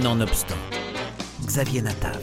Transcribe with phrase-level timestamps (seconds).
[0.00, 0.56] Nonobstant,
[1.44, 2.18] Xavier Natav.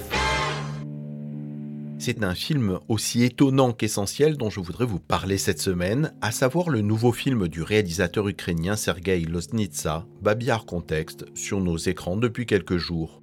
[2.00, 6.72] C'est un film aussi étonnant qu'essentiel dont je voudrais vous parler cette semaine, à savoir
[6.72, 12.78] le nouveau film du réalisateur ukrainien Sergei Loznitsa, Babillard Contexte, sur nos écrans depuis quelques
[12.78, 13.22] jours.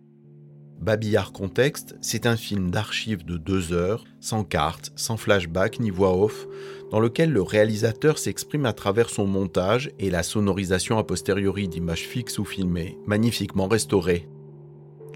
[0.81, 6.17] Babillard Contexte, c'est un film d'archives de deux heures, sans carte, sans flashback ni voix
[6.17, 6.47] off,
[6.93, 12.07] dans lequel le réalisateur s'exprime à travers son montage et la sonorisation a posteriori d'images
[12.07, 14.29] fixes ou filmées, magnifiquement restaurées.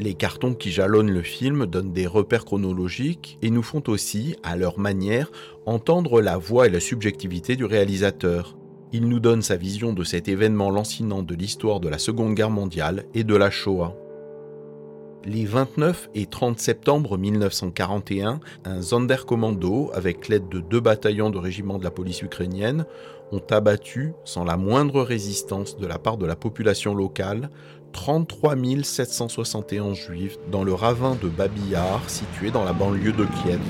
[0.00, 4.56] Les cartons qui jalonnent le film donnent des repères chronologiques et nous font aussi, à
[4.56, 5.30] leur manière,
[5.66, 8.56] entendre la voix et la subjectivité du réalisateur.
[8.94, 12.48] Il nous donne sa vision de cet événement lancinant de l'histoire de la Seconde Guerre
[12.48, 13.94] mondiale et de la Shoah.
[15.26, 21.78] Les 29 et 30 septembre 1941, un Sonderkommando, avec l'aide de deux bataillons de régiment
[21.78, 22.86] de la police ukrainienne,
[23.30, 27.50] ont abattu, sans la moindre résistance de la part de la population locale,
[27.92, 33.60] 33 771 juifs dans le ravin de Babillard, situé dans la banlieue de Kiev.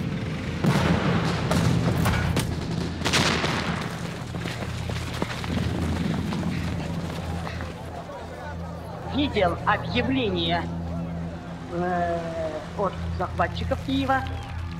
[12.77, 14.23] от захватчиков Киева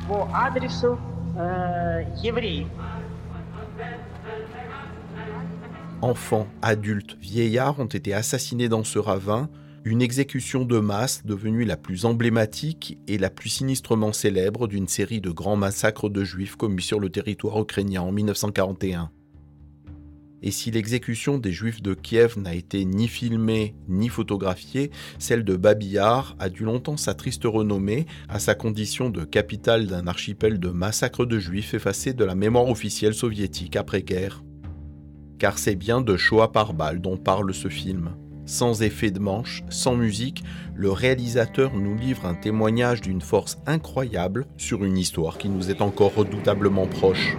[0.08, 0.98] по адресу
[1.38, 2.68] э, евреев.
[6.02, 9.50] Enfants, adultes, vieillards ont été assassinés dans ce ravin,
[9.86, 15.22] une exécution de masse devenue la plus emblématique et la plus sinistrement célèbre d'une série
[15.22, 19.10] de grands massacres de juifs commis sur le territoire ukrainien en 1941.
[20.43, 25.57] Et si l'exécution des Juifs de Kiev n'a été ni filmée ni photographiée, celle de
[25.57, 30.71] Babillard a dû longtemps sa triste renommée à sa condition de capitale d'un archipel de
[30.71, 34.43] massacres de Juifs effacés de la mémoire officielle soviétique après-guerre.
[35.39, 38.11] Car c'est bien de Shoah par balle dont parle ce film.
[38.47, 40.43] Sans effet de manche, sans musique,
[40.75, 45.83] le réalisateur nous livre un témoignage d'une force incroyable sur une histoire qui nous est
[45.83, 47.37] encore redoutablement proche.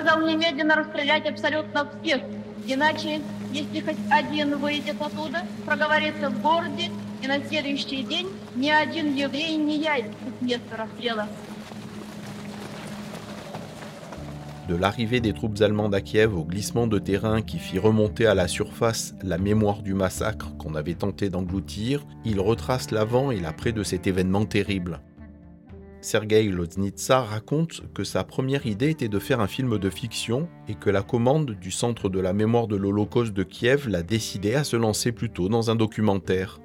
[0.00, 2.22] приказал немедленно расстрелять абсолютно всех.
[2.66, 3.20] Иначе,
[3.52, 6.90] если хоть один выйдет оттуда, проговорится в городе,
[7.22, 11.28] и на следующий день ни один еврей не явится с места расстрела.
[14.68, 18.34] De l'arrivée des troupes allemandes à Kiev au glissement de terrain qui fit remonter à
[18.34, 23.70] la surface la mémoire du massacre qu'on avait tenté d'engloutir, il retrace l'avant et l'après
[23.70, 25.00] de cet événement terrible.
[26.01, 30.73] Sergei Loznitsa raconte que sa première idée était de faire un film de fiction et
[30.73, 34.63] que la commande du Centre de la mémoire de l'Holocauste de Kiev l'a décidé à
[34.63, 36.59] se lancer plutôt dans un documentaire.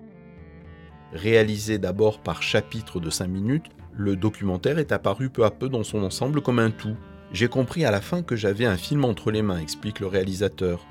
[1.12, 5.84] Réalisé d'abord par chapitre de 5 minutes, le documentaire est apparu peu à peu dans
[5.84, 6.96] son ensemble comme un tout.
[7.32, 10.86] J'ai compris à la fin que j'avais un film entre les mains, explique le réalisateur.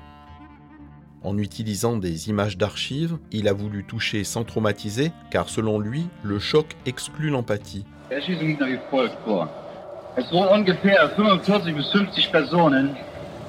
[1.26, 6.38] En utilisant des images d'archives, il a voulu toucher sans traumatiser, car selon lui, le
[6.38, 7.84] choc exclut l'empathie.
[9.24, 9.48] Vor.
[10.16, 12.96] Es wurden ungefähr 45 bis 50 Personen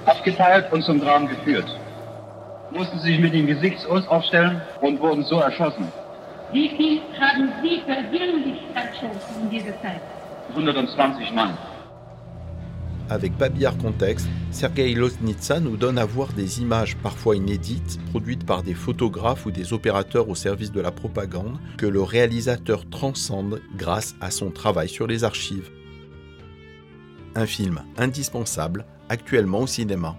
[0.08, 1.68] abgeteilt und zum Graben geführt.
[2.72, 5.88] Mussten sich mit dem Gesicht uns aufstellen und wurden so erschossen.
[6.52, 10.02] Wie viel haben Sie persönlich erschossen in dieser Zeit?
[10.56, 11.56] 120 Mann.
[13.10, 18.64] Avec Babillard Contexte, Sergei Loznitsa nous donne à voir des images parfois inédites, produites par
[18.64, 24.16] des photographes ou des opérateurs au service de la propagande, que le réalisateur transcende grâce
[24.20, 25.70] à son travail sur les archives.
[27.36, 30.18] Un film indispensable actuellement au cinéma.